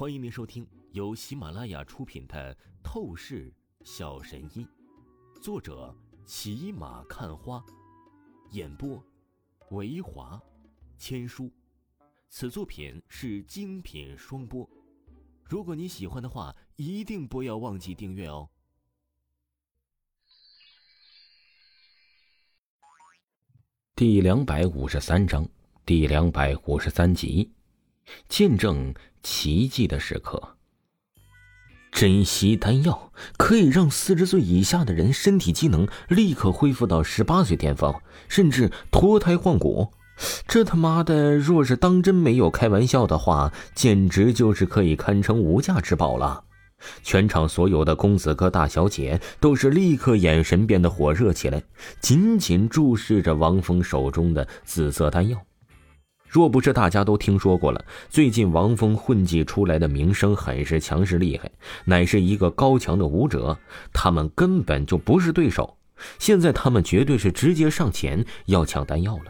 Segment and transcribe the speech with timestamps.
[0.00, 3.52] 欢迎您收听由喜马拉雅出品的《透视
[3.84, 4.66] 小神医》，
[5.42, 7.62] 作者骑马看花，
[8.52, 9.04] 演播
[9.72, 10.40] 维华
[10.96, 11.52] 千书。
[12.30, 14.66] 此作品是精品双播。
[15.44, 18.48] 如果你喜欢的话，一定不要忘记订阅哦。
[23.94, 25.46] 第两百五十三章，
[25.84, 27.52] 第两百五十三集，
[28.28, 30.56] 见证奇迹的时刻。
[31.92, 37.92] 珍惜丹药可以让四十岁以下的人身体机能立刻恢复到十八岁巅峰，
[38.28, 39.90] 甚至脱胎换骨。
[40.46, 46.44] 这他妈的，若是当真没有开玩笑的话，简直就是可以堪称无价之宝了。
[47.02, 51.62] 全场所有的公子哥、大小姐都是立刻眼神变得火热起来，
[52.00, 55.38] 紧紧注视着王峰手中的紫色丹药。
[56.30, 61.50] 若不是大家都听说过了，最近王峰混迹出来的名声很是强势厉害，
[61.84, 63.58] 乃是一个高强的武者，
[63.92, 65.76] 他们根本就不是对手。
[66.20, 69.24] 现在他们绝对是直接上前要抢丹药了。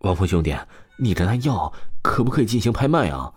[0.00, 0.54] 王峰兄弟，
[0.98, 3.32] 你这丹药可不可以进行拍卖啊？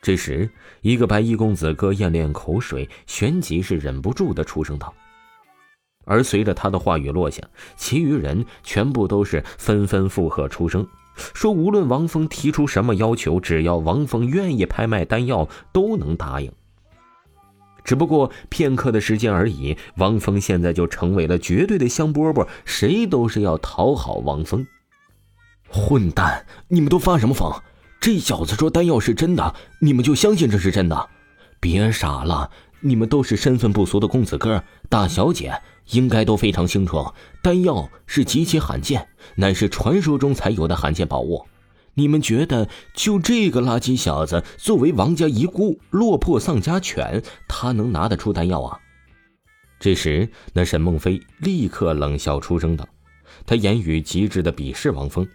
[0.00, 4.94] 这时，一个白衣公子哥咽了咽口水，旋即是忍不住的出声道。
[6.04, 7.42] 而随着他的话语落下，
[7.76, 10.86] 其余人全部都是纷纷附和出声，
[11.34, 16.50] 说无论王峰提出什么要求，只要王峰愿意拍卖丹药，都能答应。
[17.84, 24.66] 只不过片刻的时间而已，王峰现在就成为了绝对的香饽饽，谁都是要讨好王峰。
[25.68, 27.52] 混蛋，你们都发什么疯？
[28.00, 31.08] 这小子说丹药是真的，你们就相信这是真的？
[31.60, 32.50] 别傻了，
[32.80, 35.62] 你们都是身份不俗的公子哥、大小姐。
[35.92, 41.44] 应该都非常清楚，丹药是极其罕见，乃是传说中才有的罕见宝物。
[41.94, 48.78] 你们觉得，就这个垃圾小子作为王家遗孤、落魄丧家犬，他能拿得出丹药啊？
[49.80, 52.88] 这时，那沈梦飞立刻冷笑出声道
[53.44, 55.26] ：“他言语极致的鄙视王峰。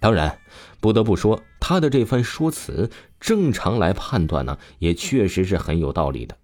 [0.00, 0.36] 当然，
[0.80, 6.36] 不得不说，他的这番说辞，正常来判断呢，也确实是很有道理的。”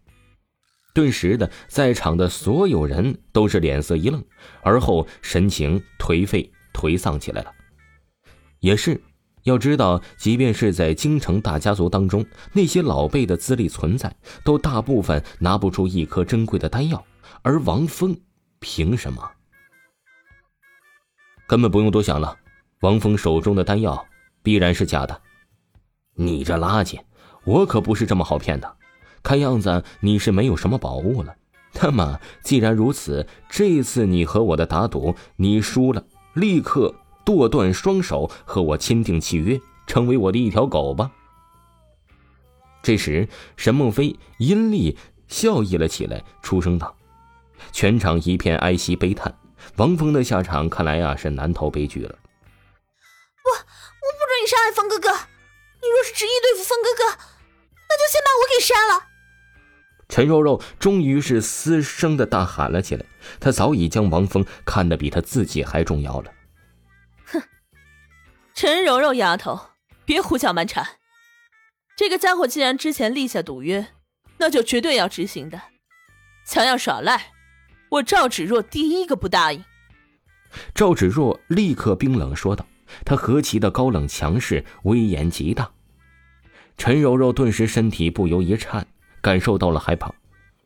[0.97, 4.25] 顿时的，在场的所有人都是脸色一愣，
[4.63, 7.53] 而后神情颓废颓丧起来了。
[8.61, 8.99] 也是，
[9.43, 12.25] 要知道，即便是在京城大家族当中，
[12.55, 17.05] 那些老辈的资历存在，都大部分拿不出一颗珍贵的丹药，
[17.43, 18.19] 而王峰
[18.59, 19.23] 凭什么？
[21.47, 22.35] 根本不用多想了，
[22.81, 24.07] 王峰手中的丹药
[24.43, 25.21] 必然是假的。
[26.15, 26.99] 你这垃圾，
[27.45, 28.77] 我可不是这么好骗的。
[29.27, 31.35] 看样子你是没有什么宝物了。
[31.83, 36.05] 那么既然如此，这次你和我的打赌，你输了，
[36.35, 36.95] 立刻
[37.25, 41.11] 剁断双手，和我签订契约，成为我的一条狗吧。
[42.85, 46.95] 这时，沈梦飞阴厉笑意了起来，出声道
[47.73, 49.37] ：“全场一片哀惜悲叹，
[49.75, 52.17] 王峰的下场看来啊是难逃悲剧了。
[53.43, 57.19] 不我不准你伤害峰哥哥，你若是执意对付峰哥哥，
[57.89, 59.05] 那就先把我给杀了。”
[60.09, 63.05] 陈肉肉终于是嘶声的大喊了起来，
[63.41, 66.33] 他早已将王峰看得比他自己还重要了。
[67.27, 67.43] 哼，
[68.55, 69.71] 陈柔柔丫头，
[70.05, 70.87] 别胡搅蛮缠。
[71.97, 73.89] 这个家伙既然之前立下赌约，
[74.39, 75.61] 那就绝对要执行的。
[76.45, 77.33] 想要耍赖，
[77.91, 79.65] 我赵芷若第一个不答应。
[80.75, 82.65] 赵芷若立刻冰冷说道，
[83.05, 85.73] 她何其的高冷强势，威严极大。
[86.79, 88.87] 陈柔柔顿时身体不由一颤。
[89.27, 90.09] 感受到了害怕，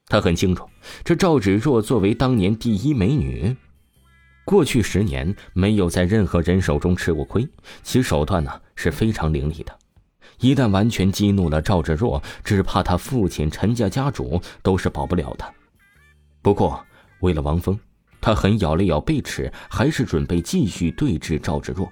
[0.07, 0.69] 他很清楚，
[1.03, 3.57] 这赵芷若作为当年第一美女，
[4.45, 7.49] 过去十年没有在任何人手中吃过亏，
[7.83, 9.75] 其手段呢是非常凌厉的。
[10.41, 15.55] 一旦完全激怒了赵芷若，只怕他父亲陈家家主都是保不了的。
[16.43, 16.85] 不过，
[17.21, 17.81] 为了王峰，
[18.21, 21.91] 他狠咬了咬贝齿，还是准备继续对峙赵芷若。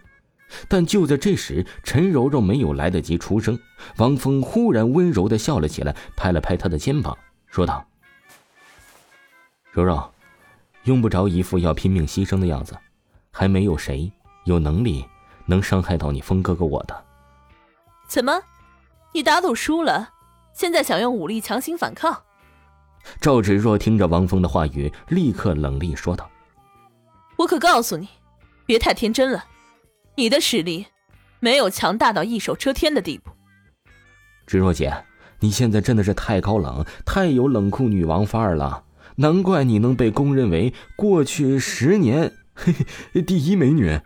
[0.69, 3.59] 但就在这时，陈柔柔没有来得及出声，
[3.97, 7.17] 王峰忽然温柔的笑了起来，拍了拍她的肩膀，
[7.47, 7.87] 说道
[9.71, 10.11] ：“柔柔，
[10.85, 12.77] 用不着一副要拼命牺牲的样子，
[13.31, 14.11] 还没有谁
[14.45, 15.05] 有能力
[15.47, 17.05] 能伤害到你峰哥哥我的。”
[18.09, 18.41] 怎么，
[19.12, 20.11] 你打赌输了，
[20.55, 22.23] 现在想用武力强行反抗？
[23.21, 26.29] 赵芷若听着王峰的话语，立刻冷厉说道
[27.37, 28.09] ：“我可告诉你，
[28.65, 29.44] 别太天真了。”
[30.19, 30.87] 你的实力
[31.38, 33.31] 没有强大到一手遮天的地步。
[34.49, 35.05] 芷若姐，
[35.38, 38.82] 你现在真的是太高冷，太有冷酷女王范儿了，
[39.15, 42.75] 难怪你能被公认为过去十年嘿
[43.12, 44.00] 嘿第一美女。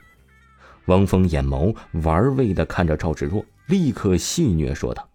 [0.85, 5.09] 王峰眼眸玩味的看着赵芷若，立刻戏谑说道：“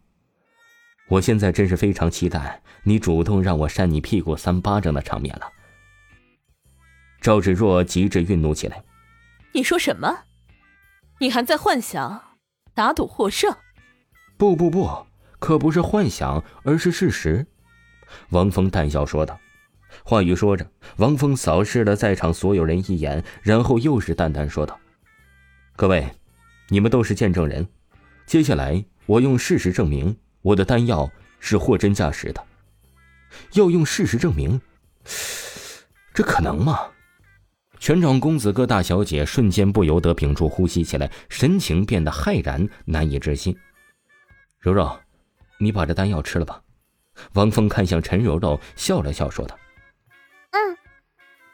[1.09, 5.47] 我现在真是非常期待你主动让我扇你屁股三巴掌的场面了。”
[7.21, 8.83] 赵芷若急着愠怒起来
[9.53, 10.23] ：“你说什么？
[11.19, 12.37] 你还在幻想
[12.73, 13.55] 打赌获胜？
[14.37, 15.07] 不不不，
[15.39, 17.47] 可不是幻想，而是事实。”
[18.29, 19.39] 王峰淡笑说道。
[20.03, 24.79] 话语说着，王峰扫视了在场所有人一眼，然后又是淡淡说道
[25.75, 26.07] ：“各位，
[26.67, 27.67] 你们都是见证人。
[28.25, 31.09] 接下来，我用事实证明我的丹药
[31.39, 32.43] 是货真价实的。
[33.53, 34.61] 要用事实证明，
[36.13, 36.91] 这可能吗？”
[37.79, 43.55] 全场公子哥大小姐瞬间不由得屏住呼吸起来，神情变得骇然，难以置信。
[44.59, 44.97] 柔柔，
[45.59, 46.61] 你把这丹药吃了吧。
[47.33, 49.55] 王峰看向陈柔柔，笑了笑，说道。
[50.51, 50.77] 嗯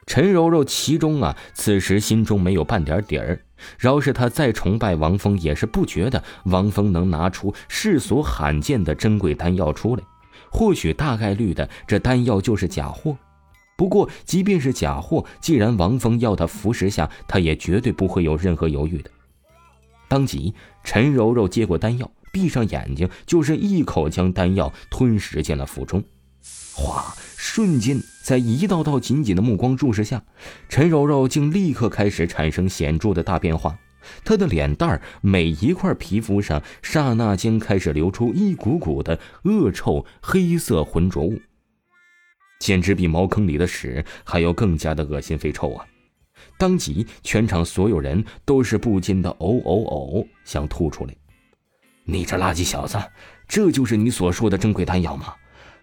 [0.06, 3.40] 陈柔柔其中啊，此时心中没有半点底儿。
[3.80, 10.04] 饶是她再崇拜王峰，也是不觉得王峰能拿出世俗罕见的珍贵丹药出来。
[10.52, 13.18] 或许大概率的，这丹药就是假货。
[13.84, 19.12] 不过，即便是假货，既然王峰要他服食下，他也绝对不会有任何犹豫的。
[20.08, 20.54] 当即，
[20.86, 26.02] 陈柔柔接过丹药，闭上眼睛，就是一口将丹药吞食进了腹中。
[26.74, 27.14] 哗！
[27.36, 30.24] 瞬间，在一道道紧紧的目光注视下，
[30.70, 33.78] 陈柔柔竟立刻开始产生显著的大变化。
[34.24, 41.42] 她的脸蛋儿每一块皮肤上，刹那间开始流出一股股的恶臭黑色浑浊物，
[42.60, 45.86] 简直比茅坑里的屎还要更加的恶心肥臭啊！
[46.58, 51.14] 当即，全场所有人都是不禁的呕呕呕，想吐出来。
[52.06, 52.98] 你这垃圾小子，
[53.48, 55.34] 这就是你所说的珍贵丹药吗？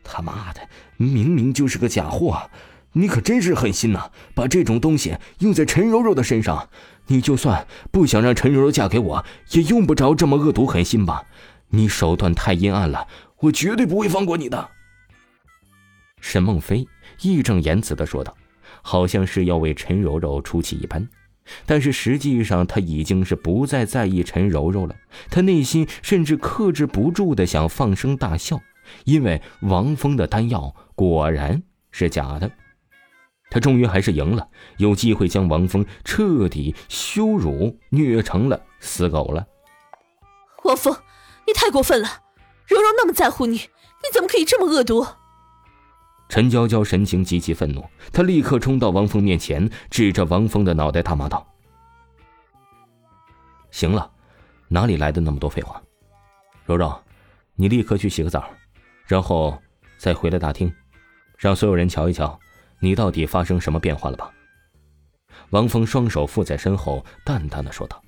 [0.02, 0.60] 他妈的，
[0.96, 2.50] 明明就是个假货！
[2.92, 6.68] 你可真是狠心呐，把这种东西用在陈柔柔的身上。
[7.06, 11.24] 你就算不想让陈柔柔嫁给我，也用不着这么恶毒狠心吧？
[11.68, 13.06] 你手段太阴暗了，
[13.40, 14.70] 我绝对不会放过你的。
[16.20, 16.86] 沈梦飞
[17.22, 18.36] 义正言辞的说道，
[18.82, 21.08] 好像是要为陈柔柔出气一般。
[21.66, 24.94] 但是实际上，他已经是不再在意陈柔柔了。
[25.30, 28.60] 他内心甚至克制不住的想放声大笑。
[29.04, 31.62] 因为王峰的丹药果然
[31.92, 32.50] 是假的，
[33.48, 39.46] 他终于还是赢了，有机会将王峰彻底羞辱、虐成了死狗了。
[40.64, 40.92] 王峰，
[41.46, 42.08] 你太过分了！
[42.66, 45.06] 柔柔那么在乎你，你怎么可以这么恶毒？
[46.30, 51.44] 陈娇娇神情极其愤怒，她立刻冲到王峰面前，指着王峰的脑袋大骂道
[53.72, 54.08] ：“行了，
[54.68, 55.82] 哪里来的那么多废话？
[56.64, 56.96] 柔柔，
[57.56, 58.48] 你立刻去洗个澡。”
[59.08, 59.60] 然后，
[59.98, 60.72] 再回来大厅，
[61.36, 62.38] 让所有人瞧一瞧，
[62.78, 64.32] 你到底发生什么变化了吧？
[65.50, 68.00] 王峰双手负在身后，淡淡的说道：“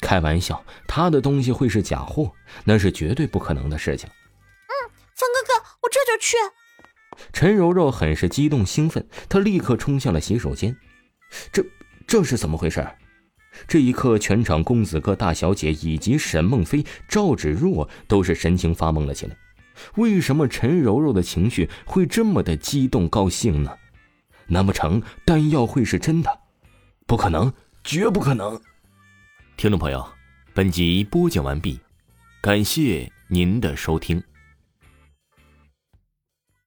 [0.00, 2.32] 开玩笑，他的东西会是假货，
[2.62, 4.08] 那是绝对不可能的事情。”
[4.70, 4.72] 嗯，
[5.16, 6.36] 方哥哥，我这就去。
[7.32, 10.76] 陈柔柔很是激动兴奋，她立刻冲向了洗手间。
[11.52, 11.64] 这
[12.06, 12.86] 这是怎么回事？
[13.66, 19.36] 这一刻，全场公子哥、大小姐以及沈梦飞、赵芷若都是神情发懵了起来。
[19.96, 23.76] 为什么陈柔柔的情绪会这么的激动高兴呢？
[24.46, 26.40] 难不成丹药会是真的？
[27.06, 27.52] 不可能，
[27.82, 28.60] 绝不可能！
[29.56, 30.06] 听众朋友，
[30.54, 31.80] 本集播讲完毕，
[32.40, 34.22] 感谢您的收听。